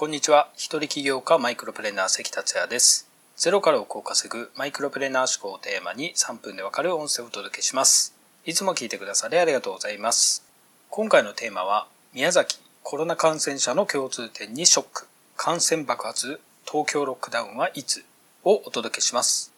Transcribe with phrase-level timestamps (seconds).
[0.00, 0.48] こんにちは。
[0.56, 3.06] 一人起業家マイクロプレーナー関達也です。
[3.36, 8.14] ゼロから億を稼ぐマイクロプレーナー思考をテーマに3分でわかる音声をお届けします。
[8.46, 10.42] いつも聞いてくださりありがとうございます。
[10.88, 18.02] 今回のテーマは、宮崎コロナ感染者の共通点にショック、感染爆発、東京ロックダウンはいつ？
[18.42, 19.52] をお届けします。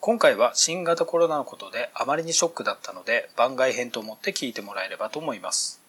[0.00, 5.80] 今回は新型コロナのことであまりにショックだったので番外編と思って聞いてもらえればと思います。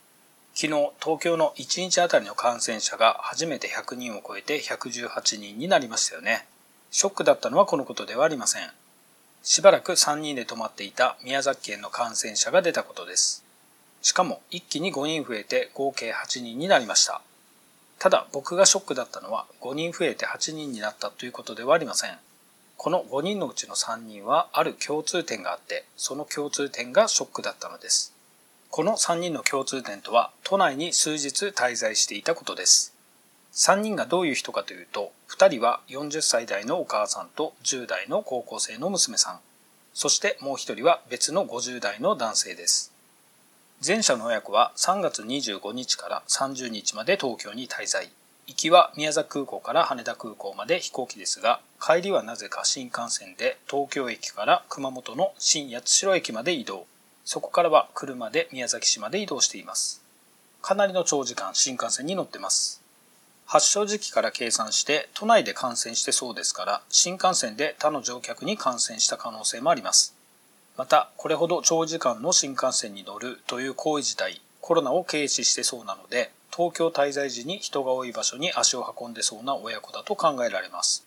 [0.59, 6.47] 昨日、東京の1日あたりの感染者が初めて100人を超えて118人になりましたよね。
[6.89, 8.71] ショックだったのはこのことではありません。
[9.43, 13.45] しばらく3人で止まっていた宮崎県の感染者が出たことです。
[14.01, 17.21] しかも一気に5人増えて合計8人になりました。
[17.99, 22.17] ただ僕がショックだったのは5人増えて8人になったということではありません。
[22.77, 28.16] この5人のうちの3人はある共通点があって、その共通点がショックだったのです。
[28.69, 32.93] この3人の共通点とは都内に数日滞在していたことです。
[33.53, 39.39] 3人がどういう人かというと、2人は40歳代のお母さんと10代の高校生の娘さん、
[39.95, 42.93] そしてもう1人は別の50代の男性です。
[43.85, 48.09] 前者の親子は3月25日から30日まで東京に滞在。
[48.45, 56.85] 行きは宮崎空港から羽田空港まで飛行機ですが、帰りはなぜか新幹線で東京駅から熊本の新八代駅まで移動。
[57.27, 60.01] そこからは車で宮崎市まで移動しています。
[60.61, 62.81] かなりの長時間新幹線に乗ってます。
[63.45, 70.15] 発症時期から計算して都内で感染してそうですから新幹線で他の乗客に感染した可能性もあります。
[70.77, 81.06] またこれほど長時間の新幹線に乗るという行為自体コロナを軽視してそうなので東京滞在時に人が多い場所に足を運んでそうな親子だと考えられます。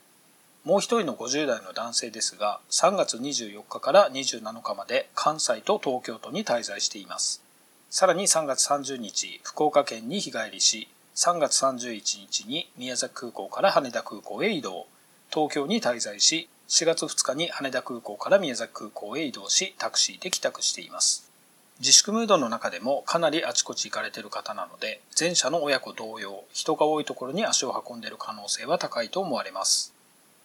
[0.63, 7.43] もう一人の50代の男性ですが、3月24日から27日まで関西と東京都に滞在しています。
[7.89, 14.87] さらに3月30日、福岡県に日帰りし、3月31日に宮崎空港から羽田空港へ移動、
[15.33, 21.31] 東京に滞在し、4月2日に羽田空港から宮崎空港へ移動し、タクシーで帰宅しています。
[21.79, 29.95] 自粛ムードの中でもかなりあちこち行かれている方なので、前者の親子同様、人が多いところに足を運んでいる可能性は高いと思われます。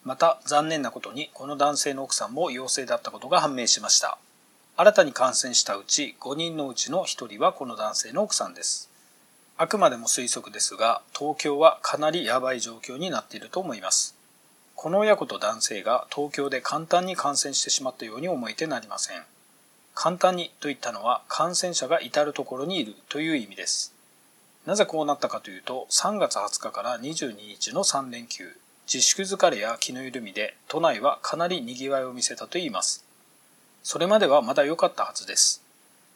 [0.06, 4.20] また残念なことにこの男性の奥さんも陽性だったことが判明しました。
[4.78, 8.88] 新たに感染したうち5人のうちの1人はこの男性の奥さんです。
[9.58, 14.16] あくまでも推測ですが東京はかなりやばい状況になっていると思います。
[14.76, 19.24] この親子と男性が東京で簡単に感染してしまったように思えてなりません。
[19.96, 23.92] 簡単にといったのは感染者が至る所にいるという意味です。
[24.68, 28.56] なぜこうなったかというと3月20日から22日の3連休。
[28.92, 33.04] 自粛疲れや気の緩みで都内はかなり賑わいを見せたといいます。
[33.84, 35.64] それまではまだ良かったはずです。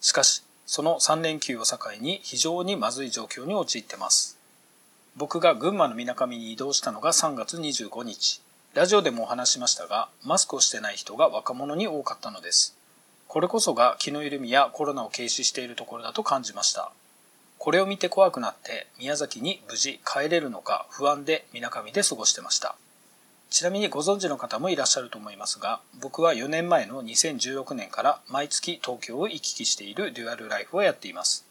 [0.02, 4.38] しかし、その3連休を境に非常にまずい状況に陥ってます。
[5.18, 8.41] 僕が群馬の水上に移動したのが3月25日。
[8.75, 12.78] ラジオでもお話しましたが、マスクをしてない人が若者に多かったのです。
[13.28, 16.91] これこそが気の緩みやコロナを軽視しているところだと感じました。
[17.59, 22.75] これを見て怖くなって宮崎に無事帰れるのか不安で水上で過ごしてました。
[23.49, 31.45] ちなみにご存知の方もいらっしゃると思いますが、僕は4年前の2016年から毎月東京を行き来しているデュアルライフをやっています。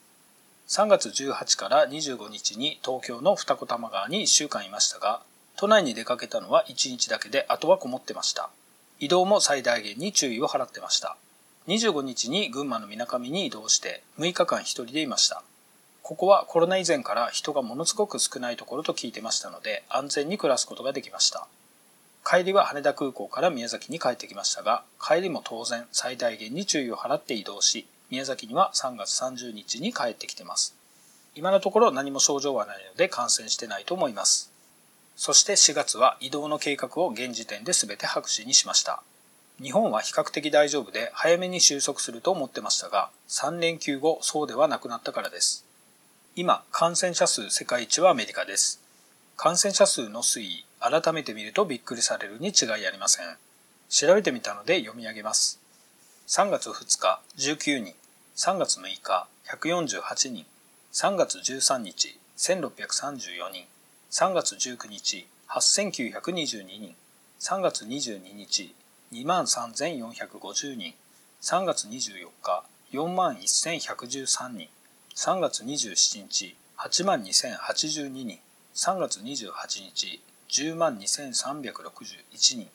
[0.68, 5.20] 3月18から25日に東京の二子玉川に1週間いましたが、
[5.56, 8.48] 都内に出かけたのは1日だけであとはこもってました。
[8.98, 11.16] 移動も最大限に注意を払ってました。
[11.66, 15.42] 25日に群馬の水上に移動して6日間一人でいました。
[16.08, 21.46] ここはコロナ以前から人がものすごく少ないところと聞いてましたので安全に暮らすことができました。
[22.24, 30.74] 帰りは羽田空港から宮崎に帰ってきましたが、帰りも当然最大限に注意を払って移動し、宮崎には3月30日に帰ってきてます。
[31.34, 34.50] 今のところ何も症状はないので感染してないと思います。
[35.14, 39.02] そして4月は移動の計画を現時点で全て白紙にしました。
[39.62, 45.67] 日本は比較的大丈夫で早めに収束すると思ってましたが、3連休後そうではなくなったからです。
[46.40, 48.80] 今、感染者数世界一はアメリカです。
[49.36, 53.36] 感染者数の推移、改めて見るとびっくりされるに違いありません。
[53.88, 55.58] 調べてみたので読み上げます。
[56.28, 57.94] 3月2日、19人。
[58.36, 60.46] 3月6日、148人。
[60.92, 63.66] 3月13日、1634人。
[64.12, 66.94] 3月19日、8922人。
[67.40, 68.76] 3月22日、
[69.12, 70.94] 23,450人。
[71.42, 72.62] 3月24日、
[72.92, 74.68] 41,113人。
[75.18, 78.38] 3月27日8万2082人。
[78.72, 82.22] 3月28日10万2361
[82.54, 82.68] 人。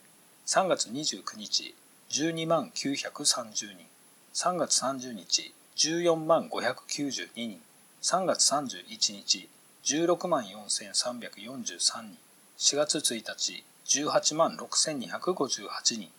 [0.45, 1.73] 3月29日
[2.09, 3.85] 12万930人。
[4.33, 7.61] 3月30日14万592人。
[8.01, 9.47] 3月31日
[9.85, 12.17] 16万4343人。
[12.57, 16.11] 4月1日18万6258人。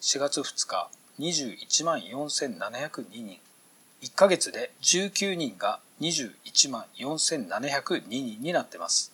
[0.00, 3.40] 4月2日21万4702人。
[4.02, 9.12] 1ヶ月で19人が21万4702人になってます。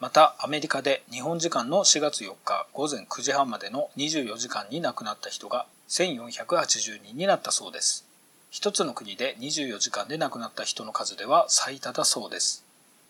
[0.00, 8.04] またアメリカで日本時間の4月4日午前9時半までの24時間に亡くなった人が1480人になったそうです。
[8.50, 12.66] 一つの国で24時間で亡くなった人の数では最多だそうです。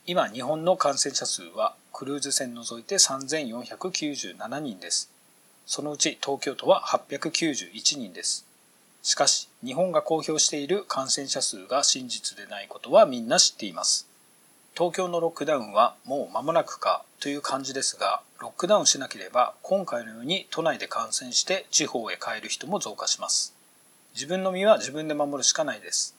[0.06, 5.10] 今日本の感染者数はクルーズ船除いて3497人です。
[5.66, 8.51] そのうち東京都は891人です。
[9.02, 14.08] しかし日本が公表している感染者数が真実でないことはみんな知っています
[14.74, 23.54] 東京のロックダウンはもう間もなくかという感じですが、ロックダウンしなければ今回のように都内で感染して地方へ帰る人も増加します。
[24.14, 26.16] 自分の身は自分で守るしかないです。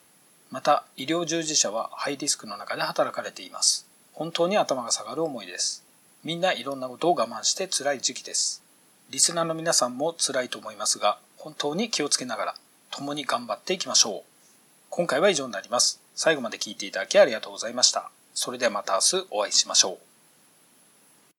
[0.52, 3.88] また、医療従事者はハイリスクの中で働かれています。
[4.14, 5.84] 本当に頭が下がる思いです。
[6.24, 8.62] みんないろんなことを我慢して辛い時期です。
[9.10, 12.56] リスナーの皆さんも辛いと思いますが、本当に気をつけながら
[12.96, 14.24] 共に頑張っていきましょう。
[14.92, 16.00] 今回は以上になります。
[16.14, 18.12] 最後まで聞いていただきありがとうございました。
[18.36, 20.13] それではまた明日お会いしましょう。